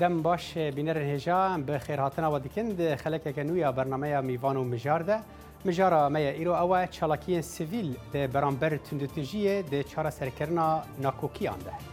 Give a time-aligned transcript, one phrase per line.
[0.00, 5.02] دم باش بینر هجا به خیرهاتنا و دیکن ده خلک کنویا برنامه میوان و مجار
[5.02, 5.20] ده
[5.64, 11.91] مجارا میا ایرو اوه چالاکی سیویل ده برانبر تندتجیه ده چارا سرکرنا ناکوکیان ده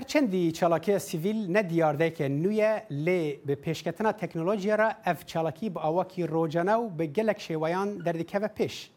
[0.00, 5.70] هرچندی چالاکی سیویل نه دیار ده که نویه لی به پیشکتنا تکنولوژی را اف چالاکی
[5.70, 8.90] با آواکی روجانه و به گلک شیویان دردکه و پیش.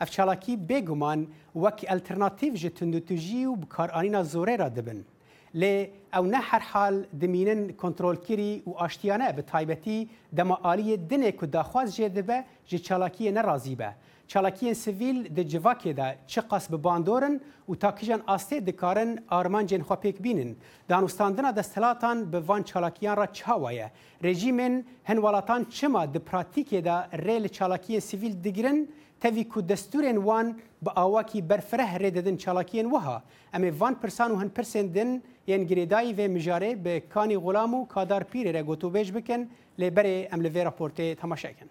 [0.00, 1.20] اف چالاکی بگومان
[1.62, 5.00] وکی الترناتیو جه تندوتوژی و بکارانینا زوره را دبن.
[5.54, 11.32] لی او نه هر حال دمینن کنترل کری و آشتیانه به تایبتی دما آلی دنه
[11.32, 13.90] که داخواز جه دبه جه چالاکی نرازی به.
[14.28, 19.94] çalakiyên sivîl di civakê de çi qas bi bandorin û takîjan astê dikarin armancên xwe
[19.94, 20.58] pêk bînin.
[20.90, 23.90] Danûstandina destelatan bi van çalakiyan ra çawa ye.
[24.22, 30.14] Rejîmên hin welatan çima di pratikê de rê li çalakiyên sivîl digirin, tevî ku destûrên
[30.16, 33.22] wan bi awakî berfireh rê didin çalakiyên wiha.
[33.52, 37.70] Em ê van pirsan û hin pirsên din yên girêdayî vê mijarê bi kanî gulam
[37.74, 41.70] û kadar pîrê re gotûbêj bikin lê berê em li vê raportê temaşa ekin.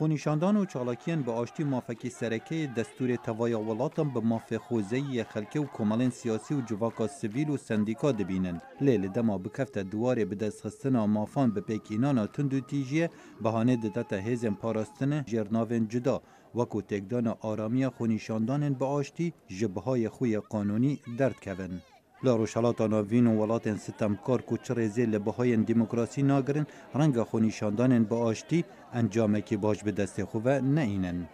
[0.00, 6.10] خونیشاندان و چالاکیان به آشتی مافکی سرکه دستور توایا به ماف خوزه خلکه و کمالین
[6.10, 11.60] سیاسی و جواکا سویل و سندیکا دبینن لیل دما بکفت دواره به دستخستن مافان به
[11.60, 13.10] پیکینان تند و تیجیه
[13.42, 16.22] بهانه ددت هیزم پاراستن جرناوین جدا
[16.54, 21.80] وکو تکدان آرامی خونیشاندان به آشتی جبهای خوی قانونی درد کون.
[22.22, 28.64] لاروشالات آنها وین و ولات ستمکار کوچر زیل بهای دموکراسی ناگرن رنگ خونیشاندان با آشتی
[28.92, 31.28] انجام که باش به دست خوب نه اینن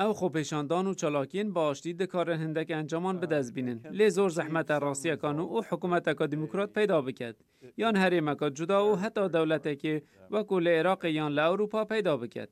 [0.00, 4.10] او خو پیشاندان و چلاکین با آشتی کار هندک انجامان به دست بینن uh, لی
[4.10, 7.36] زور زحمت راسی و او حکومت اکا دموکرات پیدا بکد
[7.76, 10.02] یان مکا جدا و حتی دولت که
[10.48, 12.48] کل عراق یان لاروپا پیدا بکد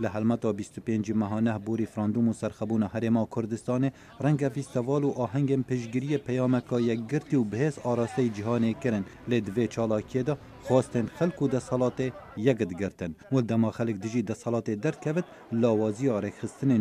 [0.00, 3.90] لحلمت و 25 ماهانه بوری فراندوم و ما کردستان کردستان
[4.20, 5.26] رنگ فیستوال و
[5.68, 11.48] پیشگیری پیامکای یک گرتی و بهێز آراسته جهان کرن لێ چالا دا خواستن خلق و
[11.48, 16.08] دەسەڵاتێ یەکت گرتن و دەما خەلک دژی درد کود لاوازی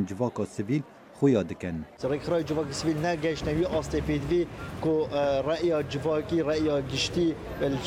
[0.07, 0.83] جواک و سویل
[1.23, 4.39] خویا دکن سرکرای جواکی سویل نه گشنوی آستفید وی
[4.83, 5.07] کو
[5.47, 7.27] رأی جواکی رأی گشتی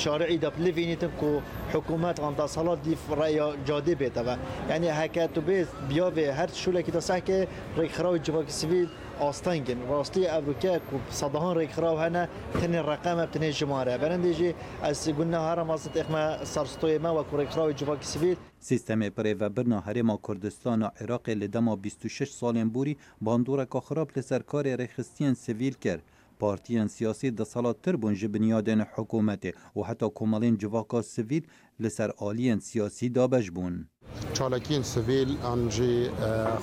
[0.03, 1.31] شارعی دب لفینیتم کو
[1.73, 3.37] حکومت عن دسالات دی رأی
[3.67, 4.37] جاده بیتا و
[4.71, 8.89] یعنی هکاتو بیز بیا به هر شوله که دسته که رأی خرای جواکی سویل
[9.21, 15.39] آستانگن راستی اوکه کو صدهان ریک خراب هنه تن رقم تن جماره برندجی از گونه
[15.39, 20.21] هرم است اخما سرستوی ما و کوریک خراب جوا کسبیل سیستم پری و برنا هرما
[20.29, 26.03] کردستان و عراق لدما 26 سالن بوری باندورا که خراب لسرکار ریخستین سویل کرد
[26.39, 31.47] پارتیان سیاسی د سالات تر بون جبنیادن حکومت و حتی کمالین جواکا سویل
[31.81, 33.87] لسر آلین سیاسی دابش بون.
[34.33, 36.11] چالکین سویل انجی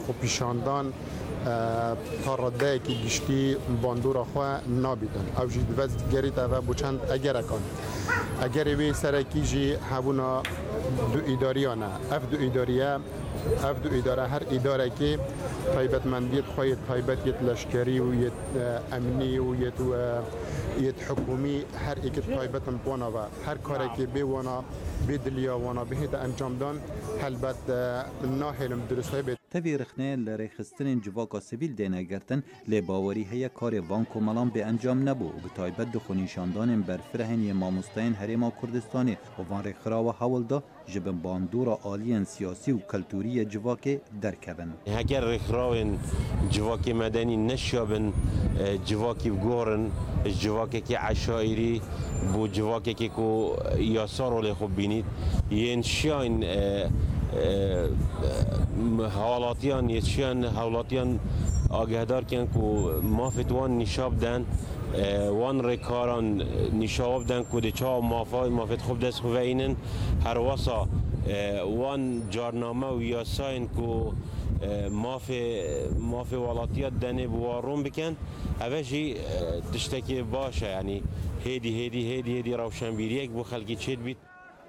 [0.05, 0.93] خو پیشاندان
[2.25, 7.61] تا رده که گشتی باندور خواه نابیدن او جید وزد گرید و بچند اگر اکان
[8.41, 10.43] اگر وی سرکی جی هبونا
[11.13, 12.97] دو اداریانه اف دو اداریه
[13.65, 15.19] اف دو اداره هر اداره که
[15.73, 18.31] تایبت مندیت خواهید تایبت یت لشکری و یت
[18.91, 19.93] امنی و یت و
[20.81, 23.15] یت حکومی هر ایک تایبت پونا و
[23.45, 24.63] هر کاری که بیوانا
[25.07, 26.75] بدلیا وانا بهت انجام دان
[27.21, 27.67] هل البت
[28.41, 32.39] ناهێلم دروستهای بێت تەوی رخنەیە لە ڕێخستنین جوواکە سیویل دێنەگەرتن
[32.71, 38.49] لێ باوەری هەیە کارێ بان کۆمەڵام بێ ئەنجام نەبوو بە تایبەت دخۆنیشاندانێن بەرفرەهێنیە مامۆستاین هەرێما
[38.59, 40.59] کوردستانی هۆوان ڕێکخراوە هەوڵدا
[40.91, 44.69] ji bin bandora aliyên siyasî û kultûriyê civakê derkevin.
[44.99, 45.91] Heger rêkrawên
[46.53, 48.05] civakê medenî neşiyabin
[48.87, 49.85] civakî gorin
[50.25, 51.75] ji civakekî eşaîrî
[52.33, 53.29] بۆ civakekê ku
[53.97, 55.05] yasarolê xbînît
[55.63, 56.37] yên şiyayên
[59.17, 61.09] حوالاتیان یتشیان حوالاتیان
[61.81, 62.59] آگهدار کن که
[63.17, 64.45] مافت وان نشاب دن
[65.41, 66.43] وان رکاران
[66.79, 69.75] نشاب دن که دچا مافای مافت خوب دست خوب اینن
[70.25, 70.87] هر وسا
[71.77, 73.87] وان جارنامه و یاساین که
[74.91, 75.61] مافی
[75.99, 78.15] مافی ولاتیات دنی بوارون بکن
[78.61, 79.15] اوشی
[79.73, 81.03] تشتکی باشه یعنی
[81.43, 84.17] هیدی هیدی هیدی هیدی روشنبیریک بو خلقی چید بیت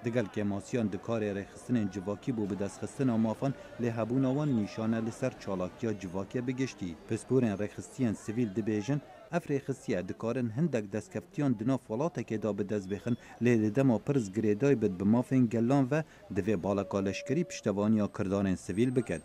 [0.05, 5.93] دگل که ماسیان دکار رخصن جواکی بو به دستخستن آمافان لحبون آوان نیشانه لسر چالاکیا
[6.03, 9.01] جواکی بگشتی پسپورن رخصتیان سویل دبیجن
[9.39, 14.33] افری خستیه دکارن هندک دستکفتیان دنا فالاته که دا به دست بخن لیده دما پرز
[14.33, 16.03] گریدای بد بمافین گلان و
[16.37, 19.23] دوی بالاکا لشکری پشتوانیا کردارن سویل بکد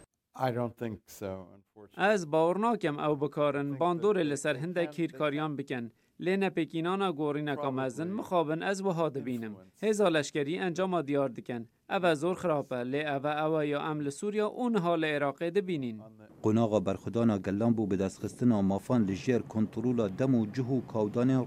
[1.96, 5.92] از باور ناکم او بکارن باندور لسر هندک هیرکاریان بکن
[6.25, 7.56] لێنە گوری گورینا
[7.88, 11.63] ازن مخابن از وها بینم هێزا لشکری انجام دیار دکن
[11.95, 12.80] او زور خرابه.
[12.94, 15.12] لی او او یا اون حال سووریا اونها بینین.
[15.12, 17.39] عێراقی قناغا قۆناغا بەرخدانە
[17.75, 21.38] بو به بەدەستخستن مافان لجیر کنترولا کنترول و جه و کاودانێ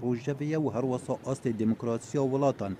[0.63, 2.77] و هر وسا آست دموکراسی ولاتان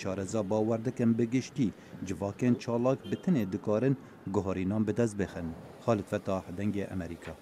[0.00, 1.72] شارەزا باوەەر کم بگشتی
[2.06, 3.94] جواکن چالاک بتنه دکارن
[4.86, 5.46] به دست بخن
[5.84, 7.32] خالد فتاح دنگی امریکا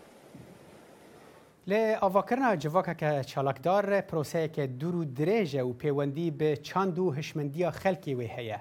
[1.66, 8.14] لی آواکرنا جواکک چالاکدار پروسه که درو دریجه و پیوندی به چند و هشمندیا خلکی
[8.14, 8.60] وی هیه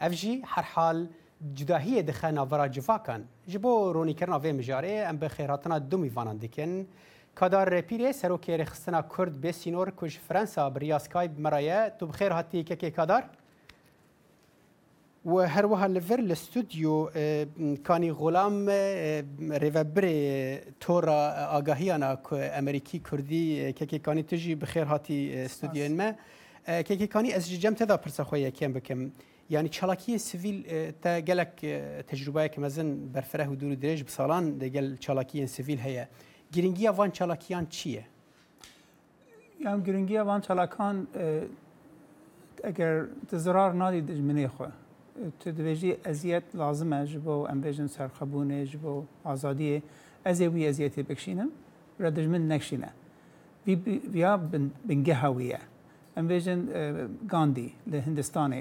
[0.00, 1.08] اف جی هر حال
[1.54, 6.86] جداهی دخه ناورا جواکان جبو رونی کرنا وی مجاره ام به خیراتنا دو میوانان دیکن
[7.34, 12.90] کادار پیری سروکی رخصتنا کرد به سینور کش فرانسا بریاسکای مرایه تو بخیر هاتی که
[12.90, 13.22] کادار؟
[15.24, 17.06] و هر وها لفر لستوديو
[17.84, 18.66] كاني غلام
[19.52, 20.04] ريفبر
[20.80, 22.18] تورا آگاهيانا
[22.58, 26.14] امريكي كردي كي كاني تجي بخير هاتي استوديو ما
[26.80, 29.10] كي كاني از جم تدا پرسه خو يكم بكم
[29.50, 30.64] يعني چالاكي سيفيل
[31.02, 31.64] تا گلك
[32.08, 36.08] تجربه كم ازن برفره و دور درج بسالان دگل چالاكي سيفيل هيا
[36.56, 38.02] گرينگي وان چالاكيان چيه
[39.60, 41.06] یم گرنگی وان چالاکان
[42.64, 44.72] اگر تزرار نادی دجمنی خواه
[45.40, 48.94] تو دویجی ازیت لازمه جبو ام بیجن سرخبونه جبو
[49.32, 49.76] آزادیه
[50.30, 51.48] از وی ازیتی بکشینم
[52.02, 52.90] را دجمن نکشینه
[53.66, 53.74] وی
[54.14, 54.32] ویا
[54.88, 55.58] بنگه هاویه
[56.18, 56.60] ام بیجن
[57.32, 58.60] گاندی لهندستانه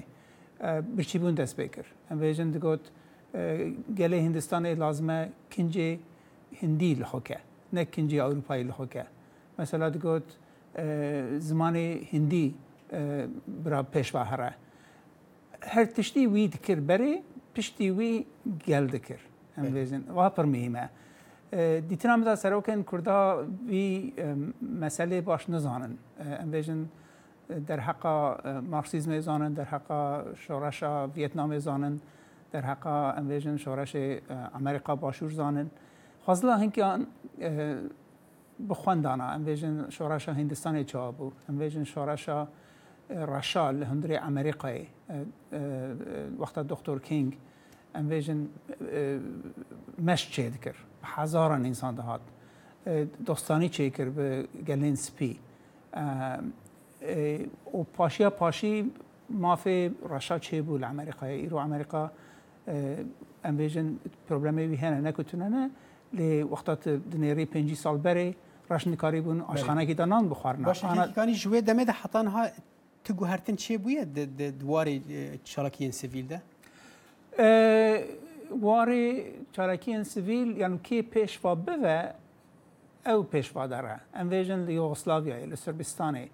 [0.95, 2.83] برچی بون دست بکر ام بیجن دگوت
[4.00, 5.19] گله هندستانه لازمه
[5.56, 5.88] کنجه
[6.62, 7.38] هندی لحکه
[7.75, 9.04] نه کنجه اروپایی لحکه
[9.59, 10.27] مثلا دگوت
[11.50, 11.75] زمان
[12.12, 12.45] هندی
[13.63, 14.54] برا پیشوه هره
[15.63, 17.22] her tiştî wî dikir berê
[17.54, 18.12] piştî wî
[18.66, 19.19] gel dikir
[19.58, 20.86] em bêjin wa pir mihîm e
[21.90, 24.25] dîtina miza serokên Kurda wî e,
[24.80, 25.98] meselê baş nizanin
[26.44, 26.84] em bêjin
[27.50, 32.02] e, derheqa e, marxîzmê zanin derheqa şoreşa Viyetnamê zanin
[32.54, 34.19] derheqa em bêjin şoreşê
[34.54, 35.69] Amerîka başûr zanin
[36.24, 37.07] xwazila hinkiyan
[38.60, 42.48] bixwendana em bêjin şoreşa Hindistanê çabû em bêjin şoreşa
[43.12, 44.80] رشا لە هەندری ئەمریقای
[46.42, 47.34] وەختە دکتۆر کینگ
[47.96, 48.42] ئەمێژن
[50.08, 50.80] مەش چێ دکرد
[51.13, 52.24] حەزاران ئینسان دەهات
[53.28, 54.28] دۆستانی چێکرد بە
[54.68, 55.34] گەلین سپی
[57.78, 58.75] و پاشیە پاشی
[59.44, 59.78] مافێ
[60.12, 62.04] ڕەشا چێ بوو لە ئەمریقای ئیر و ئەمریکا
[63.46, 63.88] ئەمبێژن
[64.28, 65.64] پرۆبلەمەوی هێنە نەکوتونەنە
[66.18, 66.81] لێ وەختات
[67.12, 68.28] دنێری پێ ساڵ بەرێ
[68.72, 72.44] ڕشنکاری بوون ئاشخانەکی دانان بخواردن باشەکانی ژێ دەمێ دە حتانها
[73.03, 74.30] Tu guhertin çê bûye di
[74.62, 74.95] diwarê
[75.45, 76.42] çalakiyên sivîl de?
[78.65, 79.06] warê
[79.53, 82.13] çarekiyên sivîl yan kê pêşva bive
[83.06, 86.25] ew pêşvadere em bêjin li Yugoslavyayê li Sırbistanê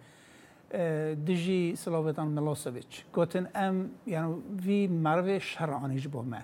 [1.28, 6.44] di jî Slovetan Milosevic gotin em yan vî mervê şer anîj bo me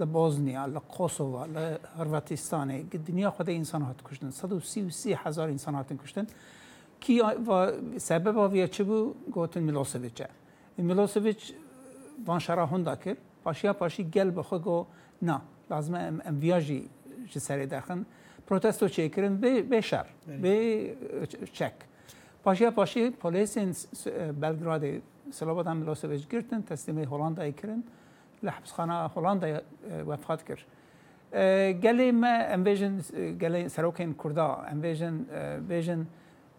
[0.00, 1.66] li Bosniya, li Kosova, li
[1.98, 4.26] Hırvatistanê dinya xwedê însan hat kuştin.
[4.26, 6.28] 133 hezar însan hatin kuştin.
[7.00, 10.20] ki va sebeb aviya çi bû gotin Milosevic
[10.78, 10.82] e.
[10.82, 11.36] Milosevic
[12.26, 14.86] van şerahun dakir, paşiya paşî gel bi xwe got
[15.22, 16.88] na, lazim em, em viya jî
[17.32, 18.06] ji serê dexin,
[18.46, 19.34] protesto çêkirin
[19.70, 20.06] bê şer,
[20.42, 21.72] bê e, çek.
[22.44, 23.70] Paşiya paşî polêsên
[24.10, 25.00] e, Belgradê
[25.32, 27.86] Silobatan Milosevic girtin, teslimê Hollandayê kirin,
[28.44, 29.60] li hepsxana Hollandayê
[30.10, 30.66] vefat e, kir.
[31.82, 32.94] Gelê me em bêjin
[33.42, 35.14] gelê serokên Kurda, em bêjin
[35.70, 36.04] bêjin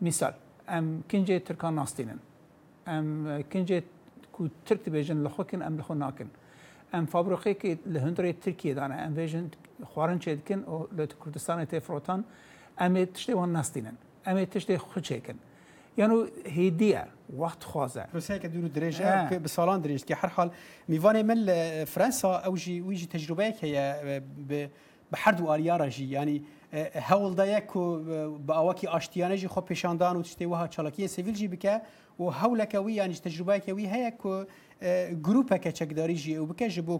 [0.02, 0.34] مثال
[0.70, 2.18] ام کنجه ترکان ناستینن
[2.88, 3.84] ام کنجه
[4.34, 6.28] کو ترک دبیجن لخوکن ام لخو ناکن
[6.94, 9.50] ام فابریکه که لهندره ترکیه دانه ام ویجن
[9.86, 12.24] خوارن چه دکن او لت کردستان ته فروتان
[12.82, 13.94] ام تشته وان ناستینن
[14.28, 15.36] ام تشته خو چکن
[15.98, 19.38] یعنی هدیه وقت خوازه روسیه که دور درجه آه.
[19.38, 20.52] به سالان درجه که هر حال
[20.88, 21.44] میوان من
[21.86, 23.72] فرانسا او جی ویجی تجربه که
[24.48, 24.70] به
[25.16, 30.66] هر دو آریا راجی یعنی يعني هەوڵدایە و بە ئەوەکی ئاشتیانەژی خۆ پیششاندان و شتێوەها
[30.76, 31.76] چاڵکیە سیویلژی بکە
[32.22, 34.30] و هەولەکەوی یانیش تەجروبایکەوی هەیە و
[35.26, 36.96] گروپەکە چەکداریژی و بکەژ بۆ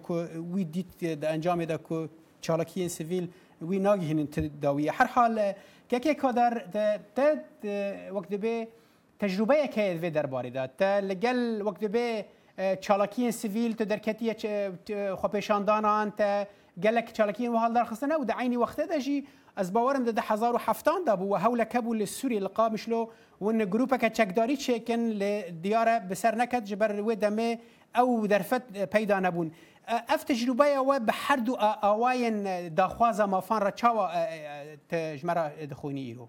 [0.54, 0.92] وی دیت
[1.32, 2.08] ئەنجامێدا و
[2.46, 3.28] چاڵکیە سیویل
[3.70, 4.28] وی ناگهێنن
[4.62, 5.48] داویە هەر حالە
[5.92, 6.54] کەکێ کادار
[8.16, 8.56] وەک دەبێ
[9.22, 12.08] تەجروبەیەکەیە دوێ دەربارەدا تە لەگەل وەک دەبێ
[12.86, 14.34] چاڵکیە سیویل تە دەرکەتیە
[15.22, 16.30] خۆپێشاندانان تە
[16.86, 19.20] گەلک چاڵکیین و هەڵدارخستنە و دە عینی وەختە دەژی
[19.62, 23.00] ez bawarim de 2007 da bû hewla kebû li Sûriyê li qamişlo
[23.40, 27.60] win grupeke çekdarî çêkin lê diyare bi ser neket ji ber wê demê
[28.02, 29.52] ew derfet peyda nebûn.
[30.14, 31.54] Ev tecrübeya we bi her du
[31.92, 32.38] awayên
[32.78, 34.06] daxwaza mafan re çawa
[35.18, 36.28] ji me re dixwînî îro.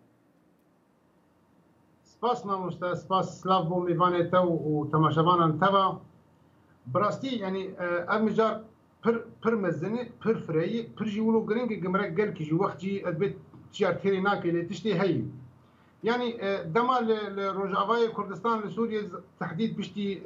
[2.22, 5.84] سپاس مامۆستا سپاس سلااف بۆ میوانێتە و تەماشەبانان تەوا
[6.94, 7.64] بڕاستی ینی
[8.12, 8.54] ئەم جار
[9.02, 13.34] پر پر مزنه پر فري پر جيولو جرينج جمرا قال كي وقت جي ادبت
[13.72, 15.22] تشار تيرينا كي تشتي هي
[16.04, 16.36] يعني
[16.74, 16.98] دما
[17.36, 19.02] لروجافاي كردستان لسوريا
[19.40, 20.20] تحديد بشتي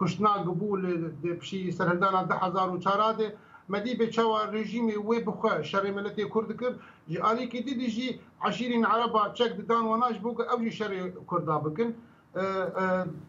[0.00, 3.32] كشنا قبول بشي سرهندانا ده هزار وشاراده
[3.68, 6.72] مدي بچاوا رژیم وی بخوا شر ملت کرد کر
[7.08, 11.92] جالی کی دیدی جی عشیرین عربا چک ددان وناش بوک او جی شر کردا بکن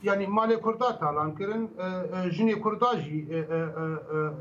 [0.03, 1.67] yani mali kurda talan kirin
[2.37, 3.27] jinê kurda jî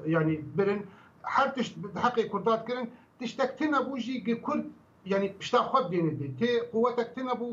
[0.06, 0.86] yani birin
[1.22, 4.64] her tişt heqê kurdat kirin tiştek tê nebû jî gi kurd
[5.06, 7.46] yani pişta xwe bidêne dê tê quwetek tê nebû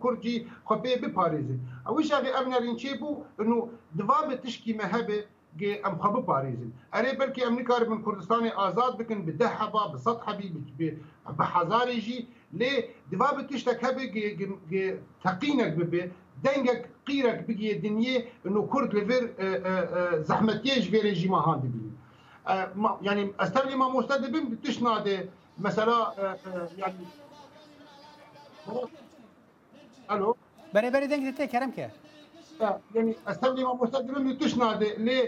[0.00, 0.34] kurd jî
[0.66, 1.58] xwe pê biparêzin
[1.90, 3.68] ew îşa ev nerinçê bû nû
[3.98, 5.18] divamê tişkî me hebe
[5.60, 9.98] گه ام خبر پاریزن اره بلکه امریکا من کردستان آزاد بکن به ده حبا به
[10.04, 10.88] صد حبی به
[11.54, 12.16] هزار جی
[12.58, 12.72] لێ
[13.10, 14.04] دیوا بتیشتە هەبێ
[15.24, 16.02] تەقینێک ببێ
[16.44, 18.16] دەنگێک قیرەك بگیە دنیێ
[18.54, 19.24] و کورد لەێر
[20.28, 21.86] زەحمەتێش بێرێژی ماهان دبین
[23.08, 25.18] ینی ئەستەرلی مامۆستا دەبم تش نادێ
[25.64, 25.98] مەسەلا
[30.10, 30.30] ئەلو
[30.74, 31.94] بەرەبەر دەنگ تێ کەرم کرد
[32.98, 35.20] ینی ئەستەرلی مامۆستا دەبم تش نادێ لێ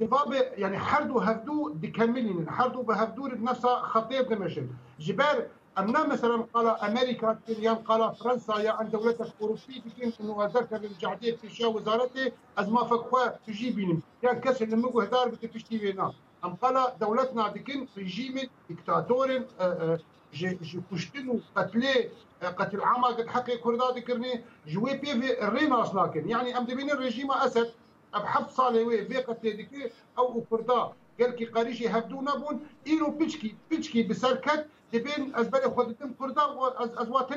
[0.00, 4.66] دبابة يعني حردو هفدو دكملين حردو بهفدو نفسها خطيب دمشق
[5.06, 5.38] جبال
[5.78, 11.36] أما مثلا قال أمريكا كنيان قال فرنسا يا أن دولة أوروبية كن أنه أذكر الجعدية
[11.36, 16.12] في شا وزارته ما فكوا تجيبين كان يعني كسر نمو هدار بتفشتي بينا
[16.44, 19.98] أم قال دولتنا دكن رجيم ديكتاتور آه، آه،
[20.34, 20.58] جي
[20.92, 22.10] كشتن وقتلي
[22.42, 26.90] آه، قتل عما قد حقي كردا ذكرني جوي بي في الرينا لكن يعني أم دبين
[26.90, 27.70] الرجيم أسد
[28.14, 30.90] أبحث وي في قتلي دكي أو كردا
[31.20, 36.42] قال كي قريشي هبدو نبون إيرو بيتشكي بيتشكي بسركت تبين أزبالي خودتم كردا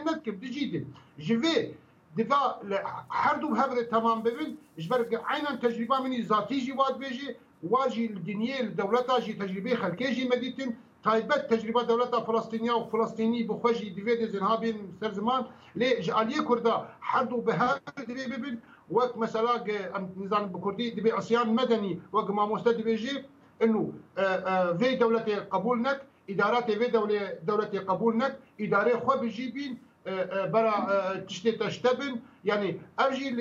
[0.08, 0.86] نت كم دجيدن
[1.20, 1.72] جفي
[2.18, 2.62] دفاع
[3.12, 7.30] هر دو هبر تمام ببین جبر عینا تجربه منی ذاتی جی واد بیجی
[7.64, 10.74] واجی دنیای دولتا جی تجربه خلکی جی مدیتن
[11.04, 15.46] تایبت تجربه دولتا فلسطینیا و فلسطینی بخوجی دیوی دزن ها بین سر زمان
[15.76, 18.62] لی جالیه کرده هر دو به هر دیوی ببین
[18.92, 19.64] وقت مثلا
[20.18, 23.14] نظام بکردی دیوی عصیان مدنی وقت ما مستدی بیجی
[23.62, 26.88] انه اه، في اه، دولتي قبول نك ادارات وی
[27.48, 29.78] دولتی قبول نک اداره خو بجی بین
[30.54, 30.74] برا
[31.28, 33.40] تشتی تشتبن يعني ارجي ل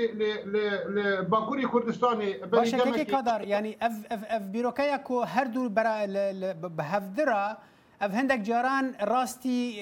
[0.52, 6.06] ل باكوري كردستان باش تكي قدر يعني اف اف اف بيروكايا كو هردو برا
[6.52, 7.56] بهفدرا
[8.02, 9.80] اف هندك جاران راستي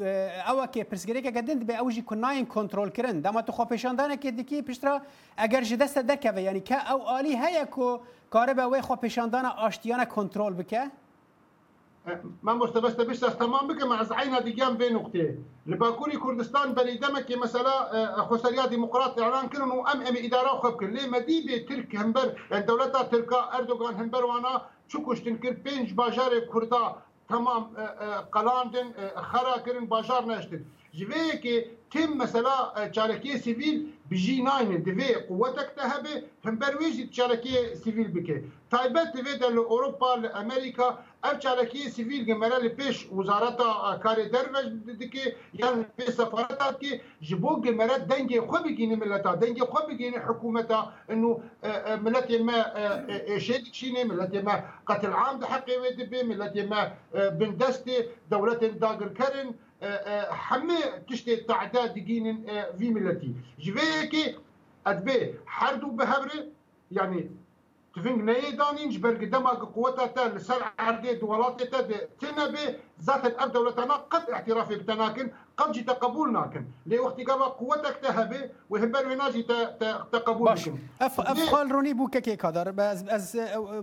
[0.00, 4.28] او کې پرسګری کې ګدند به اوجی کناین کنټرول کړن دمه تو خو پېښاندانه کې
[4.28, 5.00] دکی پښترا
[5.46, 7.90] اگر جده سده کوي یعنی که او عالی هيا کو
[8.30, 10.90] کار به وای خو پېښاندانه آشتیانه کنټرول بکه
[12.42, 17.74] من مشتبهش بشه تمام بکم از عین دیگه به نقطه لباکوری کردستان بنی دمکی مثلا
[18.30, 22.64] خسریا دموکرات اعلان کردن و ام ام اداره خوب کرد لی مدیبه ترک هنبر یعنی
[22.66, 26.96] دولت ترک اردوغان هنبر وانا چو کشتن کرد پنج باجار کردا
[27.28, 27.64] تمام
[28.32, 28.88] قلاندن
[29.32, 30.60] خرا کردن باجار نشتن
[30.96, 36.72] ji vê ki kêm mesela çarekiyê sivîl bi jî nayînin divê quwetek te hebe hember
[36.80, 42.20] wê jî çarekiyê sivîl bike taybet divê de li Ewropa li Amerîka ev çarekiyê sivîl
[42.24, 43.64] gemere li pêş wizareta
[44.04, 44.62] karê derve
[44.98, 50.18] dike yan pê sefareta dike ji bo gemere dengê xwe bigînin milleta dengê xwe bigînin
[50.28, 50.80] hikûmeta
[51.22, 51.30] nû
[52.04, 52.58] milletê me
[53.36, 54.56] êşê dikişînê milletê me
[54.88, 56.82] qetil am di heqê wê dibe milletê me
[57.40, 57.96] bindestê
[58.30, 60.78] dewletên dagirkerin أه، أه، حمي
[61.08, 64.36] تشتي تعدا دقين أه، في ملتي جبيكي
[64.86, 66.52] أدبي حردو بهبري
[66.92, 67.30] يعني
[67.96, 71.80] تفنگ نه دانین جبر قدما قوتها تا لسر عردي دولات تا
[72.20, 72.66] تنبي
[73.02, 78.40] ذات الاب دولتنا قد اعترافي بتناكن قد جي تقبول ناكن لي وقت قبا قوتك تهبي
[78.70, 79.42] وهبر وناجي
[80.12, 83.36] تقبولكن اف اف خال روني بو كيكي كادر بس از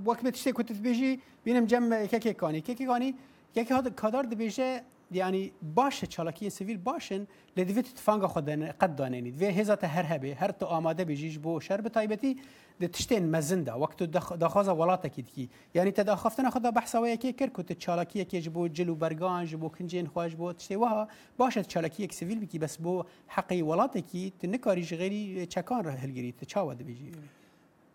[0.06, 3.16] وقت تشتي كنت تبيجي بينم جم كيكي كاني كيكي كاني
[3.56, 7.26] كيكي هذا كادر دبيجه يعني باشه چالاکی سیویل باشن
[7.58, 11.60] لدیوی تفانگا خود قد دانینی دوی هزا تا هر هبه هر تو آماده بجیش بو
[11.60, 12.38] شر به تایبتی
[12.80, 17.06] د تشتین مزن دا وقت دخواز ولاته کی کی یعنی تدا خفتن خدا بحث و
[17.08, 21.08] یکی کر کو چالاکی یکی جبو جلو برگان جبو کنجین خواج بو تشتی وها
[21.38, 26.32] باشه چالاکی یک سیویل بکی بس بو حقی ولاته کی تنکاریش غیری چکان را هلگیری
[26.32, 27.12] تچاود بجی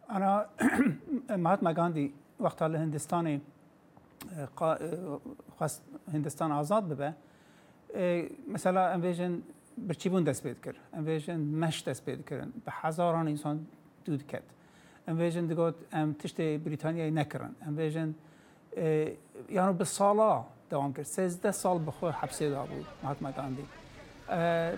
[0.09, 0.47] انا
[1.45, 3.41] مهاتما گاندی وقت هندستانی
[5.57, 5.83] خواست
[6.13, 7.15] هندستان آزاد ببه
[8.49, 9.43] مثلا امویژن
[10.11, 13.67] بون دست بید کرد امویژن مش دست بید کرد، به هزاران انسان
[14.05, 14.43] دود کرد
[15.09, 18.15] امویژن دیگه ام تشت بریتانیایی نکرن امویژن
[19.51, 23.63] یعنی به سالا دوام کرد سیزده سال به خود دا بود مهاتما گاندی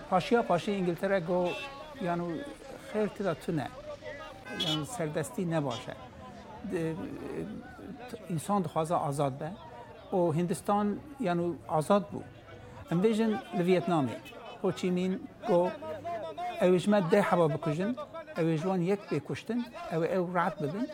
[0.09, 1.47] پاشیا پاشی انگلتره گو
[2.01, 2.41] یعنی
[2.93, 3.67] خیر تدا تو نه
[4.67, 5.93] یعنی سردستی نباشه
[8.31, 9.51] انسان خواهد آزاد به
[10.17, 12.21] و هندستان یعنی آزاد بو
[12.91, 14.15] ام بیجن لویتنامی
[14.83, 15.69] مین گو
[16.61, 17.91] اویج ما ده حبا بکشن
[18.37, 19.59] اویج جوان یک بکشتن
[19.91, 20.85] او او رعت بدن.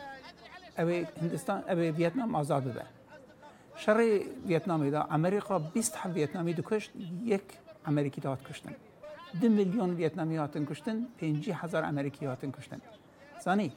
[0.79, 2.77] او هندستان او ویتنام آزاد بود
[3.75, 6.91] شر ویتنامی دا امریکا 20 حب ویتنامی دو کشت
[7.23, 7.43] یک
[7.85, 8.75] امریکی داد کشتن
[9.41, 12.81] دو میلیون ویتنامی هاتن کشتن پینجی هزار امریکی هاتن کشتن
[13.45, 13.71] زانی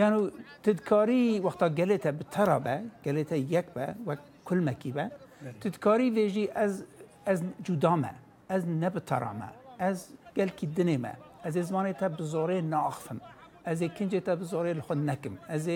[0.00, 0.20] یعنی
[0.66, 2.74] تدکاری وقتا گلیتا به ترا به
[3.06, 4.16] گلیتا یک به و
[4.48, 5.04] کل مکی به
[5.62, 6.72] تدکاری ویجی از
[7.32, 8.12] از جدامه
[8.56, 9.48] از نب ترامه
[9.88, 9.98] از
[10.36, 11.12] گل کی دنیمه
[11.46, 13.18] از زمانی تا بزوره ناخفم
[13.70, 15.66] از کنج تا بزوره خود نکم از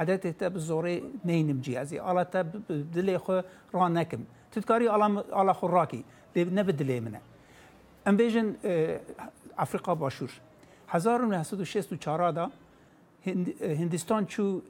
[0.00, 0.94] عادت تا بزوره
[1.28, 2.40] نینم جی از آلا تا
[2.96, 3.34] دل خو
[3.72, 4.20] را نکم
[4.52, 5.08] تدکاری آلا
[5.40, 6.00] آلا خو راکی
[6.56, 7.20] نب دلی منه
[8.08, 8.46] ام بیژن
[9.64, 10.30] افریقا باشور
[10.88, 12.46] 1964 دا
[13.62, 14.60] هندستان شو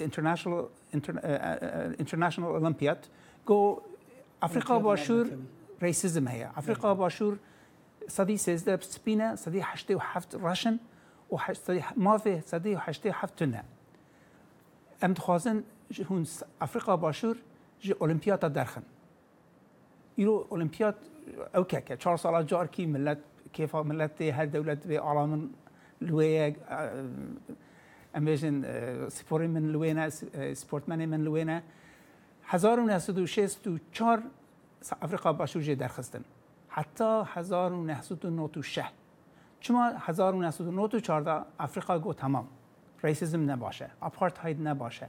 [0.00, 3.06] انترناشونال انترناشونال اولمبيات
[3.48, 3.80] جو
[4.42, 5.28] افريقيا باشور
[5.82, 7.36] ريسيزم هي افريقيا باشور
[8.08, 10.78] صدي سيزده بسبينه صدي حشتي وحفت راشن
[11.30, 13.64] وصدي مافي صدي حشتي وحفت تنه
[15.04, 15.62] ام تخوازن
[16.10, 16.24] هون
[16.62, 17.36] افريقيا باشور
[17.82, 18.82] جي اولمبياد درخن
[20.18, 20.94] ايرو اولمبياد
[21.56, 23.18] او كاكا چهار سال جار كي ملت
[23.52, 25.52] كيف ملت هالدولة دولت به عالم
[26.02, 26.56] الويه
[28.16, 28.64] امريجن
[29.08, 30.08] سپور من لوينه
[30.54, 31.62] سپورتمن من لوينه
[32.54, 33.80] 1964
[35.02, 36.22] افریقا باشوجه درخستن
[36.68, 38.84] حتی 1996
[39.60, 42.46] چما 1994 افریقا گو تمام
[43.04, 45.08] ریسیزم نباشه اپارتهاید نباشه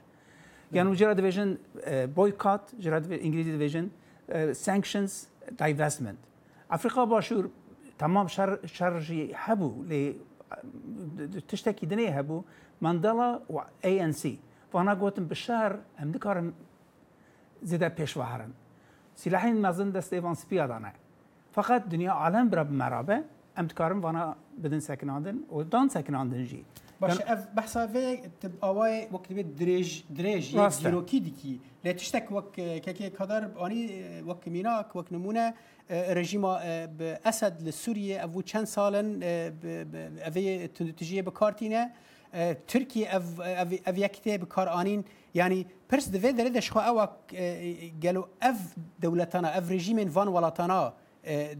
[0.72, 1.58] یعنی جرا دیویژن
[2.16, 3.90] بویکات uh, جرا انگلیسی دیویژن
[4.54, 5.26] سانکشنز
[5.58, 6.16] دایوستمنت
[6.72, 7.50] افریقا باشور
[8.00, 10.16] تمام شر شرجی هبو لی
[11.48, 12.38] تشتكي دنيها بو
[12.86, 14.34] ماندلا و اي ان سي
[14.74, 15.72] فانا قوتم بالشهر
[16.04, 16.54] ام دكارن
[17.64, 18.52] زيدا بيش وهرن
[19.22, 20.94] سلاحين مازن دستيفان سبيا دانا
[21.56, 23.18] فقط دنيا عالم برب مرابه
[23.60, 26.64] ام دكارن فانا بدن سكناندن و دان سكناندن جي
[27.02, 32.32] باش اف بحثا في تبقى واي وقت بيت دريج دريج جيرو كي ديكي لا تشتك
[32.32, 35.54] وك كاكي كدر اني وك ميناك وك نمونه
[35.92, 39.24] رژیم اسد لسوریه او چند سالن
[40.26, 41.90] اوی تندتجیه بکارتینه
[42.68, 43.22] ترکیه او
[43.88, 45.04] او یکته بکار آنین
[45.36, 47.08] یعنی پرس دوی دره دشخوا او
[48.04, 48.54] گلو او
[49.00, 50.94] دولتانا او رژیم وان ولاتانا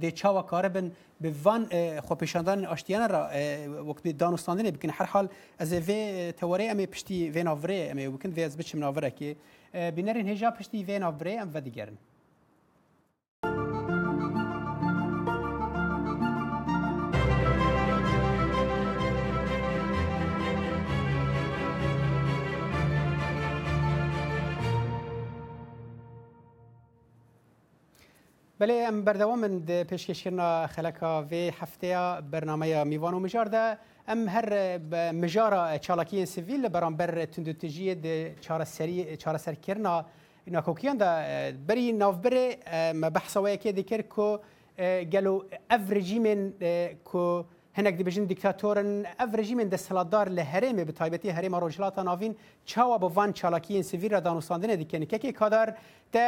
[0.02, 0.88] د چاوا کاربن
[1.22, 1.68] به وان
[2.08, 3.22] خوپیشاندن اشتیان را
[3.90, 5.30] وقت دانستاندن بکن هر حال
[5.60, 9.30] از وی توری ام پشتی وین اوری ام بکن وی از بچم ناوره کی
[9.96, 11.98] بینرین هجا پشتی وین اوری ام و دیگرن
[28.60, 33.66] بله ام بردوام د پیشکشکرنا خلکا وی هفته برنامه میوان و مجار ده
[34.14, 34.48] ام هر
[35.24, 38.06] مجارا چالاکی سیویل برانبر تندوتجی د
[38.46, 39.96] چاره سری چاره سرکرنا
[40.54, 41.10] ناکوکیان ده
[41.68, 42.36] بری نافبر
[43.02, 44.28] ما بحثا وای کې ذکر کو
[45.14, 45.36] گلو
[45.76, 46.40] افرجی من
[47.10, 47.46] کو
[47.80, 48.90] هەندێک دەبژین دیکتاتۆرن
[49.20, 52.34] ئەف رژیمێن دەسەڵاتدار لە هەرێمێ بە تایبەتی هەرێمە ڕۆژلاتا ناوین
[52.72, 55.68] چاوە بە ڤان چالاکیین سڤیرە دانوساندنە دیکەن کەکێک کادار
[56.14, 56.26] تە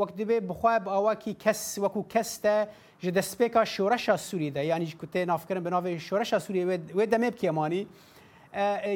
[0.00, 2.56] وەک دەبێ بخوای بە ئاواکی کەس وەکو کەستە
[3.04, 6.64] ji destpêka şoreşa Sûrîde yanî ji kutê navkirin bi navê şoreşa Sûriyê
[6.98, 7.82] wê demê bikêmanî.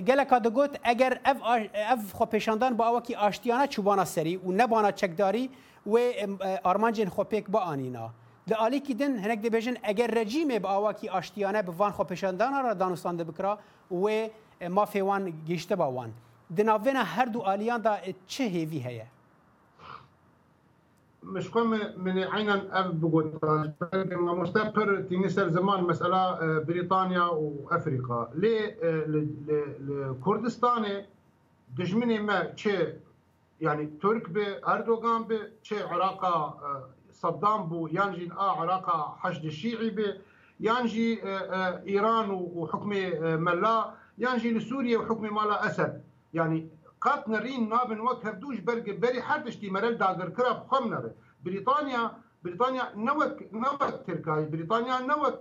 [0.08, 1.12] Geleka digot eger
[1.92, 5.44] ev xwepêşandan bi awakî aştiyana çûbana serî û nebana çekdarî
[5.92, 6.02] wê
[6.70, 8.06] armancên xwepêk bianîna.
[8.50, 12.72] د عالی کیدن هنک دبیژن اگر رژیم به اواکی آشتیانه به وان خو پشندان را
[12.74, 13.59] دانستان ده بکرا
[13.90, 14.07] و
[14.70, 16.11] ما فیوان گیشته با وان
[16.57, 17.94] د ناوین هر دو عالیان دا
[18.26, 19.07] چه هیوی هیه
[21.22, 21.66] مش كم
[22.05, 23.26] من عينا اب بقول
[24.40, 26.24] مستقر تنسر زمان مساله
[26.68, 28.76] بريطانيا وافريقا ليه
[30.24, 30.94] كردستاني
[31.78, 32.78] دجمني ما تشي
[33.61, 36.37] يعني ترك بي اردوغان بي تشي عراقه
[37.20, 40.14] صدام بو ينجي عراق حشد الشيعي به
[40.61, 41.20] ينجي
[41.88, 42.88] ايران وحكم
[43.46, 46.03] ملا ينجي لسوريا وحكم مالا اسد
[46.35, 46.66] يعني
[47.01, 51.11] قط نرين نابن وك هفدوش برق بري حدش دي مرل داغر كراب خمنر
[51.44, 52.11] بريطانيا
[52.44, 55.40] بريطانيا نوك نوك تركاي بريطانيا نوك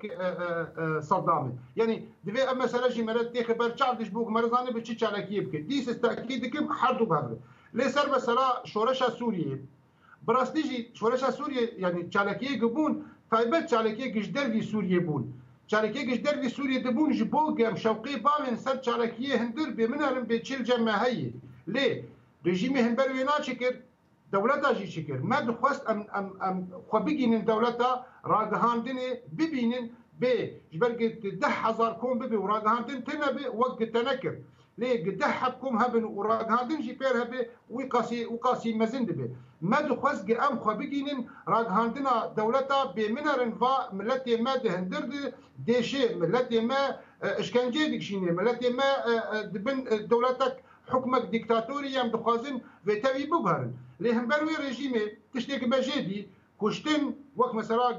[1.03, 5.89] صدام يعني دفي اما سلاجي مرد تيخ برشع دش بوك مرزاني بتشي تشالكي يبكي ديس
[5.89, 7.37] استاكيد كم حدو بهبل
[7.73, 9.57] لي سر مثلا شورشا سوريا
[10.25, 12.93] براستی جی شورش سوریه یعنی چالکیه گبون
[13.33, 15.23] تایبەت چالکێکیش دەروی سووریە بوون
[15.71, 20.37] چالکێکیش دەروی سووریە دەبوون ji بۆ گەم شەوقی باێن سەر چالکیە هەندر بێ منارم بێ
[20.47, 21.29] چل جەمەهەیە
[21.73, 21.87] لێ
[22.47, 23.77] رژیمی هەمبەر وێ ناچی کرد
[24.33, 25.81] دەولەتا ژی چی کرد مە دخواست
[26.89, 27.91] خوا بگینن دەولەتا
[28.31, 29.85] ڕاگەهاندنێ ببینن
[30.21, 30.35] بێ
[30.71, 34.39] ji بەرگێت ده هزار کۆم ببێ و ڕاگەهاندن تەنە بێ وەک گتە نەکرد.
[34.77, 39.29] لي قد حبكم هبن وراد هاندن جي بير هبه وقاسي وقاسي مزن دبه
[39.61, 43.65] ما دخوز قي ام خو بگینن راد هاندنا دولتا بمنرن و
[43.97, 45.03] ملت ما دهندر
[45.65, 46.81] ديشي ملت ما
[47.23, 48.89] اشكنجه دكشينه ملت ما
[49.41, 50.55] دبن دولتك
[50.91, 53.71] حكمك ديكتاتوري يم دخوازن وتوي ببهرن
[54.03, 55.03] لهم بروي رژیمه
[55.33, 56.19] تشتێک بەژێدی
[56.59, 57.01] کوشتن
[57.39, 57.89] وەک مەسەرا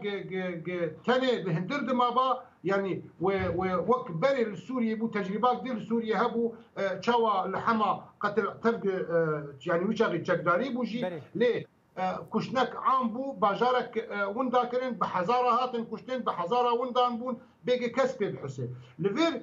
[1.06, 2.28] تەنێ بهندر دمابا
[2.64, 9.84] يعني ووك السوري بو تجربه دير سوريا هبو آه، تشاوا الحما قتل تفق آه، يعني
[9.84, 10.40] وشاغي تشاك
[10.72, 11.66] بوجي لي
[11.98, 18.68] آه، كشنك عام بو بجارك ونداكرين بحزارة هاتن كشتين بحزارة وندا بون بيجي كسبي بحسين
[18.98, 19.42] لفير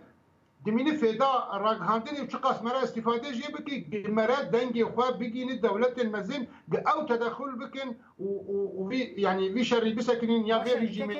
[0.67, 1.27] دمینه فدا
[1.65, 6.43] راګهاندن یو چې قسمره استفاده جې بکی ګمره دنګ خو بګینه دولت مزین
[6.75, 11.13] د او تدخل بکن او وی یعنی وی شری بسکنین یا غیر رژیم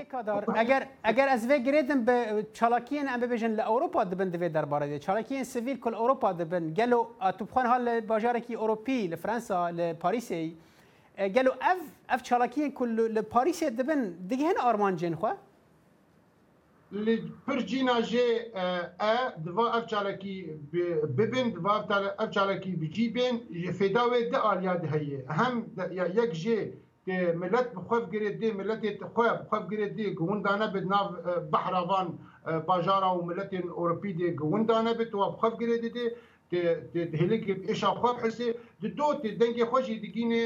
[0.66, 4.92] اگر اگر از وی گریدن به چالاکین ام بجن ل اوروپا د بند وی درباره
[4.94, 7.02] دی چالاکین سیویل کل اوروپا د بند گلو
[7.34, 10.32] اتوبخان حال بازار کی اروپی ل فرانسا ل پاریس
[11.40, 11.86] گلو اف
[12.18, 15.34] اف چالاکین کل ل پاریس دبن دیگه هن آرمانجن خو
[17.46, 18.22] پر جینا جه
[18.58, 20.36] ا دوا اف چالکی
[21.18, 21.74] ببن دوا
[22.20, 23.38] اف چالکی بجیبن
[23.82, 25.66] فداوی د آلیاد هیه هم
[26.20, 31.12] یک جه ملت بخوف گرید دی ملت خوف بخوف گرید دی گون دانه بد ناف
[31.52, 32.08] بحروان
[32.68, 36.06] باجارا و ملت اروپی دی گون دانه بد و بخوف گرید دی
[36.94, 40.42] د هلیک ایشا خوف حسی د دو ته دنګ خوشی دګینه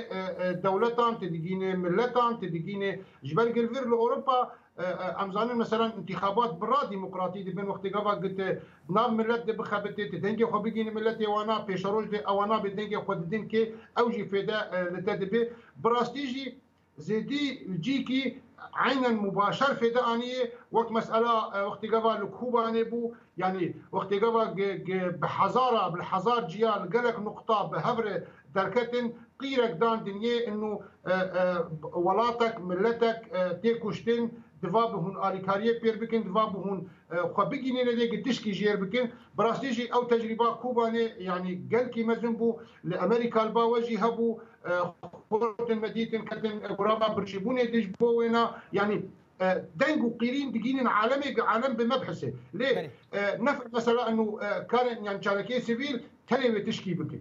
[0.63, 4.37] دولتان ته دګینه ملتان ته دګینه جبل ګلور له اروپا
[5.19, 10.19] امزان مثلا انتخابات برا ديمقراطي دي بن وقت گاوا قلت نام ملت دي بخبت دی
[10.19, 13.71] دنگ خو بگین ملت وانا بيشروج دي اوانا اه، اه، به دنگ دين كي کی
[13.97, 14.59] اوجی فدا
[14.93, 15.49] لتدبی
[15.81, 16.57] براستيجي
[16.97, 18.37] زيدي جيكي
[18.73, 24.53] عينا مباشر في دانية وقت مسألة وقت قبا لكوبا نبو يعني وقت قبا
[25.09, 28.21] بحزارة بالحزار جيال قلق نقطة بهبر
[28.55, 33.19] دركتن قيرك دان دنيا انه اه، ولاتك ملتك
[33.61, 34.29] تيكوشتن
[34.63, 36.79] دروا بهون آلیکاریە پێر بکەن دروا بهون
[37.33, 39.05] خوا بگینێنە دێگە تشکی ژێر بکەن
[39.37, 44.29] بەڕاستێژی ئەو تەجریبا کوبانێ ینی گەلکی مەزم بوو لە ئەمریکال باوەژی هەبوو
[45.29, 48.43] خۆتن مەدیتن کەتن گوراما برشیبوونێ دش بۆ وێنا
[48.79, 48.97] ینی
[49.79, 52.73] دنج وقيرين بجين عالمي عالم بمبحثه ليه
[53.47, 54.23] نفع مثلا انه
[54.71, 55.95] كان يعني شاركيه سيفيل
[56.29, 57.19] تلوي تشكي بكي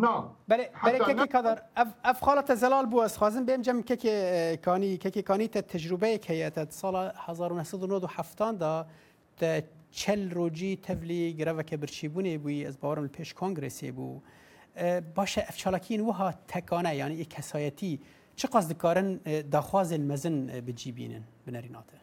[0.00, 3.96] نا بله بله که کادر اف اف خالت زلال بو از خوازم بیم جم که
[3.96, 8.86] که کانی که که کانی تا تجربه که یت سال 1997 دا
[9.36, 14.20] تا چل روجی تفلی گرفه که برشیبونه بوی از باورم پیش کنگرسی بو
[15.14, 18.00] باشه افچالکین وها تکانه یعنی کسایتی
[18.36, 19.16] چه قصد کارن
[19.52, 21.96] دخواز المزن بجیبینن بنریناته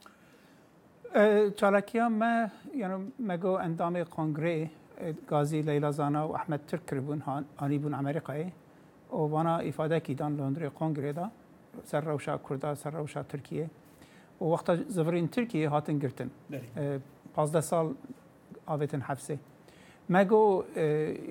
[1.55, 4.69] چالکی هم ما یعنی مگو اندام کنگره
[5.27, 7.21] Gazi Leyla Zana ve Ahmet Türk kribun,
[7.55, 8.51] hani bun Amerika'yı.
[9.11, 11.31] O bana ifade kidan Londra Kongre'da,
[11.83, 13.69] ser revşa Kurda, ser revşa Türkiye.
[14.39, 16.31] O vakta zıvrın e, Türkiye hatın girtin.
[17.35, 17.93] Pazda sal
[18.67, 19.39] avetin hapse.
[20.15, 20.41] مگو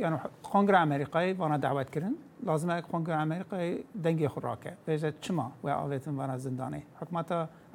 [0.03, 0.17] یعنی
[0.53, 2.15] کنگره امریکایی وانا دعوت کردن
[2.49, 3.71] لازم کنگره امریکایی
[4.05, 7.29] دنگی خوراکه بیجه چما و آویتن وانا زندانه حکمت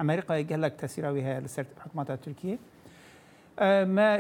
[0.04, 2.54] امریکایی گلک تسیراوی هی لسر حکمت ترکیه
[3.88, 4.18] ما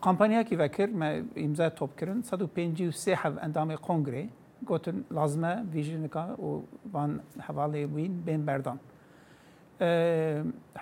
[0.00, 1.06] قامپانیا کی وکر ما
[1.44, 4.28] امضا توپ کردن 153 حو اندام کنگره
[4.66, 8.78] گوتن لازمه ویژنکا و وان حواله وین بین بردان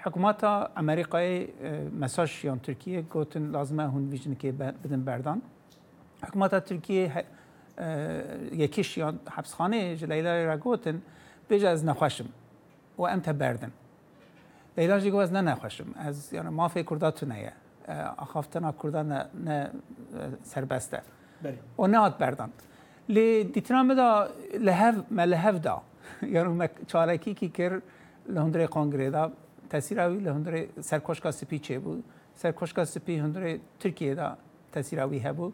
[0.02, 0.44] حکومت
[0.82, 1.48] امریکای
[2.00, 5.42] مساج یان ترکیه گوتن لازمه هون ویژنکی بدن بردان
[6.26, 7.24] حکومت ترکیه
[8.52, 10.98] یکیش یان حبسخانه جلیلا را گوتن
[11.48, 12.28] بیج از نخوشم
[12.98, 13.72] و امت بردن
[14.78, 17.52] لیلا جی گو از نه نخوشم از یعنی مافی کرداتو نیه
[17.86, 19.56] ախավտենա քուրդանը նե
[20.50, 21.00] սերբեստ է
[21.86, 22.54] օնատ բերդան
[23.14, 24.06] լի դիտնամը դա
[24.66, 25.74] լեհև մելեհև դա
[26.34, 27.76] յարում մեկ չարակի կի կեր
[28.38, 29.22] լոնդրե կոնգրեդա
[29.74, 31.94] տեսիրավի լոնդրե սերքոշկա սպի չէ բու
[32.42, 34.28] սերքոշկա սպի հնդրե Թուրքիեդա
[34.76, 35.46] տեսիրավի հեբու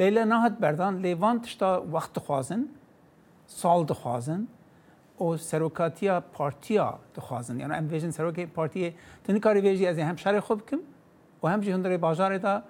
[0.00, 2.62] լեյլա նահատ բերդան լևան տշտա վախտ խազն
[3.58, 4.44] սալ դխազն
[5.20, 6.84] او سروکاتیا پارتیا
[7.16, 8.90] دخوازن یعنی ام ویژن سروک پارتی
[9.24, 10.80] تنی کاری ویژی از هم شر خوب کم
[11.42, 12.60] و همچنین در بازار دا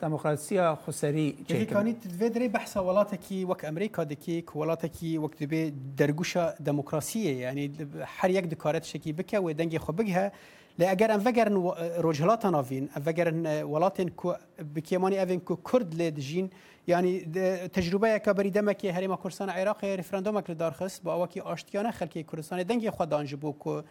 [0.00, 5.36] دموکراسی خسری چه کانی تدوی دری بحث ولاته کی وک امریکا دکی ولاته کی وک
[5.38, 7.70] دبی درگوشا دموکراسی یعنی
[8.04, 10.32] هر یک دکارت شکی بکه و دنگ خو بگه
[10.78, 11.56] لا اگر ام وگرن
[12.02, 14.32] رجلات اوین ام وگرن ولاتن کو
[14.74, 16.50] بکیمانی اوین کو کرد لید جین
[16.86, 17.20] یعنی
[17.74, 22.22] تجربه که بری دمه که هریما کردستان عراق رفراندوم کل دارخست با اوکی آشتیانه خلکی
[22.22, 23.82] کردستان دنگ خود دانج بو کو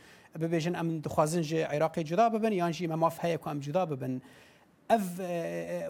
[0.42, 4.22] ببیجن ام دخوازن ج عراق جدا ببن یانجی مافهه کو ام جدا ببن
[4.90, 5.20] اف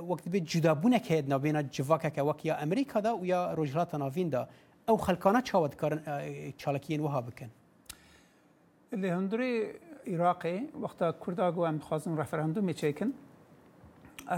[0.10, 4.47] وقت به جدابونك هيد نابينا جواكك وكيا امريكا دا ويا رجلات نافين دا
[4.89, 6.01] او خلقانا چاود كارن
[6.57, 7.47] چالكين وها بكن
[8.93, 9.73] اللي هندري
[10.08, 13.10] Iraqê wexta Kurda ku em dixwazin referendumê çêkin
[14.32, 14.36] eh,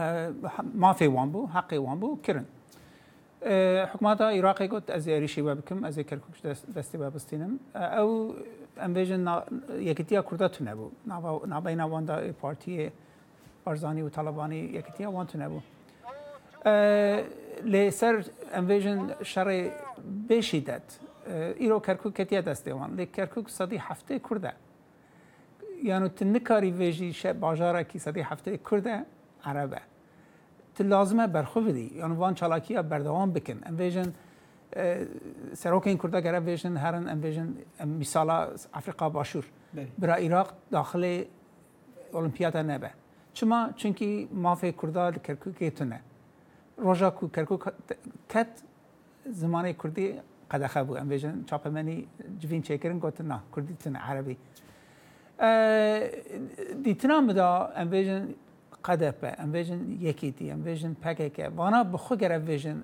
[0.83, 2.47] mafê wan bû heqê wan bû kirin.
[3.93, 7.59] Hikmata eh, Iraqê got ez ê êrişî we bikim ez ê Kerkuk destê we bistînim.
[7.75, 8.35] Eh, ew
[8.83, 9.41] em bêjin
[9.81, 10.89] yekîtiya Kurda tune bû.
[11.49, 12.89] Nabeyna wan da partiyê
[13.65, 15.59] Barzanî û Talibanî yekîtiya wan tune bû.
[17.63, 19.71] Lê ser em bêjin şerê
[20.29, 20.81] bêşîdet.
[21.59, 22.91] Îro Kerkuk ketiye destê wan.
[22.97, 24.53] Lê Kerkuk sedî heftê Kurd e.
[25.83, 29.05] یعنی تو نکاری ویجی شب باجارا کی صدی هفته کرده
[29.45, 29.81] عربه
[30.75, 34.09] تو لازمه برخو بدی یعنی وان چالاکی ها بردوام بکن ام ویجن
[35.61, 37.47] سروک این کرده گره ویجن هرن ام ویجن
[38.01, 38.37] مثالا
[38.73, 39.45] افریقا باشور
[39.99, 41.03] برا عراق داخل
[42.13, 42.89] اولمپیادا نبه
[43.37, 44.09] چما چونکی
[44.45, 45.99] مافی کرده کرکوکی تونه
[46.77, 47.59] روژا کو کرکوک
[48.31, 48.47] کت
[49.41, 50.07] زمانه کردی
[50.51, 51.95] قدخه بو ام ویجن چاپ منی
[52.41, 54.37] جوین چیکرن گوتن نه کردی تونه عربی
[56.83, 58.27] دی تنام دا ام ویژن
[58.85, 62.79] قدپه ام ویژن یکیتی ام ویژن پککه وانا بخو گر ام ویژن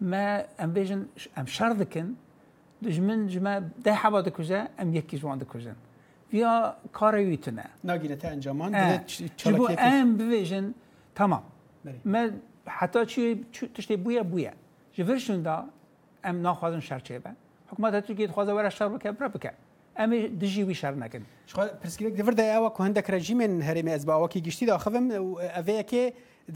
[0.00, 1.00] ما ام ویژن
[1.36, 2.08] ام شر دکن
[2.84, 5.76] دجمن جما ده حبا دکوزه ام یکی جوان دکوزن
[6.32, 6.54] ویا
[6.98, 8.70] کار ویتونه ناگیره تا انجامان
[9.42, 10.66] جبو ام بویژن
[11.18, 11.42] تمام
[12.12, 12.22] ما
[12.80, 13.24] حتی چی
[13.76, 14.52] تشتی بویا بویا
[14.94, 15.54] جورشون دا
[16.28, 17.14] ام ناخوازن شر چه
[17.70, 19.50] حکومت ترکیه خوازه ورش شر بکه بره بکه
[19.98, 21.22] ئەمە دژی وی شار ناکەن
[21.82, 25.06] پرسکرێک دەوردا ئەوە کوهندە ڕژیمێن هەرێمی ئەزباوەکی گشتی داخەم
[25.56, 26.04] ئەڤەیەکێ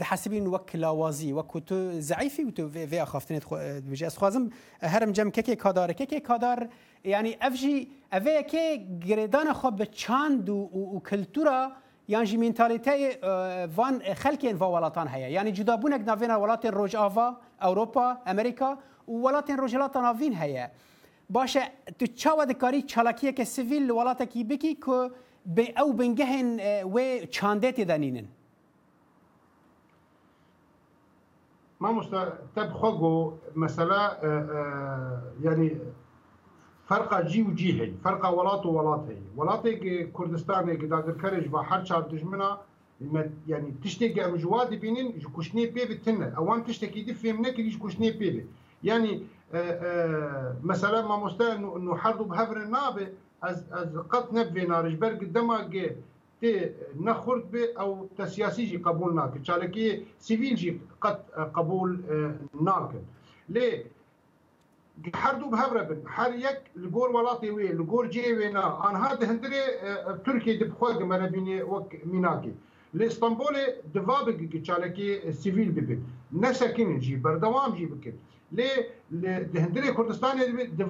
[0.01, 1.75] دەحسبین وەک لاوازی وەکو تو
[2.09, 3.43] زعیفی و تو وێ خفتنێت
[3.91, 4.45] بژێ خوازم
[4.93, 6.59] هەرم جەم کەکێک کادارێکێکی کادار
[7.13, 7.77] ینی ئەفژی
[8.13, 8.65] ئەڤەیەکێ
[9.07, 10.47] گرێدانە خۆ بە چاند
[10.95, 11.61] و کللتورا
[12.13, 13.01] یانژی مینتالیتی
[13.77, 17.29] وان خەلکێن ڤ وڵاتان هەیە ینی جودابوونێک ناوێنە وڵاتی ڕۆژاوا
[17.63, 18.69] ئەوروپا ئەمریکا
[19.11, 20.63] و وڵاتین ڕۆژلاتان ناوین هەیە.
[21.29, 21.61] باشه
[21.99, 25.11] تو چاوا دکاری چالاکیه که سیویل ولاتا کی بکی که
[25.45, 26.59] به او بنگهن
[26.93, 28.27] و چانده تدنینن
[31.79, 34.11] ما مشتا تبخوا مثلا
[35.43, 35.71] يعني
[36.87, 39.67] فرقه جي وجي هي فرقه ولاط ولاط هي ولاط
[40.13, 42.57] كردستان كي دادر كرج با هر چار دجمنا
[43.47, 48.45] يعني تشتكي ام جواد بينين كوشني بيبي تن اوان تشتكي دي فهمنا كي كوشني بيبي
[48.83, 49.21] يعني
[50.63, 53.07] مثلا ما مستاهل انه حرضوا بهفر نابه
[53.41, 55.85] از از قط نبي نارج بر قدما جي
[56.41, 56.51] تي
[57.01, 61.19] نخرد به او تسياسي جي قبول ناكن شالكي سيفيل جي قط
[61.55, 61.89] قبول
[62.61, 63.01] ناكن
[63.49, 63.85] ليه
[65.15, 69.59] حردو بهبربن حر يك لجور ولاتي وي لجور جي وينا ان هاد هندري
[70.25, 72.51] تركي دبخوك مربيني وك ميناكي
[72.97, 76.03] li Stambolê divê bigî çalekî sivîl bibin.
[76.31, 78.15] Ne sekinin jî berdewam jî bikin.
[78.55, 78.69] Lê
[79.53, 80.85] di hindirê Kurdistanê divê di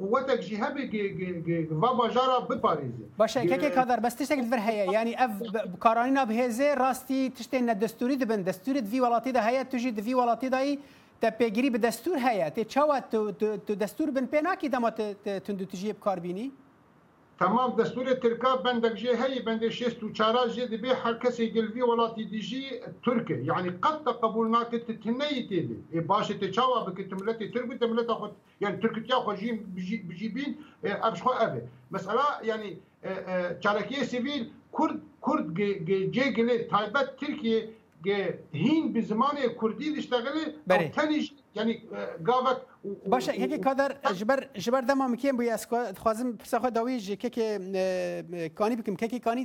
[0.00, 0.82] quwetek jî hebe
[1.70, 3.04] va bajara biparêze.
[3.18, 5.32] Baş keke kadar bes tiştek li vir heye yani ev
[5.80, 10.00] karanîna bihêzê rastî tiştên nedestûrî dibin destûrê di vî welatî de heye tu jî di
[10.00, 10.80] vî welatî dayî
[11.20, 13.16] te pêgirî bi destûr heye tê çawa tu
[13.80, 14.88] destûr bin pê nakî dema
[15.48, 16.50] tundû tu jî bi karbînî?
[17.38, 22.24] تمام دستور ترکا بندک جه هی بند 64 جه دی به هر کسی گلوی ولاتی
[22.24, 22.64] دیجی
[23.04, 27.82] ترک یعنی قد قبول ناکت تنی تیدی ای باشه تی چاوا بکت ملت ترک بت
[27.82, 29.36] ملت خود یعنی ترک تیا خود
[30.08, 30.50] بجی بین
[31.08, 32.68] ابش خو ابه مسئله یعنی
[33.62, 34.42] چالکی سیویل
[34.76, 34.94] کرد
[35.26, 35.46] کرد
[36.16, 37.68] جه گلی تایبت ترکیه
[38.52, 41.26] هین به زمان کردی دشتغلی او تنیش
[41.58, 41.74] یعنی
[42.28, 42.56] گاوک
[43.12, 47.46] باشه یکی کادر جبر جبر دما میکیم بو یاسکو خوازم پرسخه داوی که که
[48.58, 49.42] کانی بکم که که کانی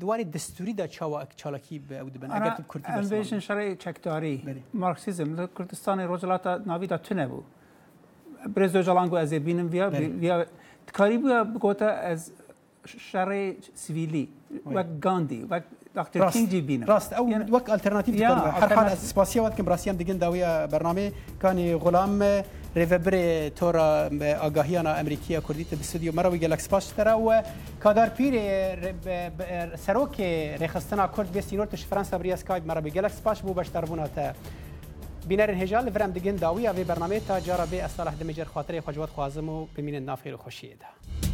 [0.00, 4.34] دوان دستوری دا چاوا چالاکی به او دبن اگر تو کردی بس انویشن شری چکداری
[4.84, 7.40] مارکسیزم کردستان روزلاتا ناوی دا تنه بو
[8.54, 9.86] برز جلانگو از بینم ویا
[10.22, 10.36] ویا
[10.98, 11.30] کاری بو
[11.64, 12.20] گوتا از
[13.10, 13.42] شری
[13.82, 14.24] سیویلی
[14.66, 15.60] و گاندی و
[15.96, 19.96] دكتور راست كينجي بينا راست او يعني وك الترناتيف تكون هر حال اسباسيا وكم راسيان
[19.96, 22.42] دقن داوية برنامج كان غلام
[22.76, 27.42] ريفبر تورا اغاهيانا امريكيه كرديت بستوديو مروي جالكس باش ترى و
[27.82, 28.94] كادار بير
[29.76, 30.20] سروك
[30.62, 34.34] رخصتنا كرد بيستينور تش فرنسا بريا سكايب مروي جالكس باش بو باش تربونا تا
[35.26, 39.48] بینرین هجال ورم دگن داوی اوی برنامه تا جارا به اصلاح دمجر خاطر خجوات خوازم
[39.48, 41.31] و بمینن نافیر خوشیه ده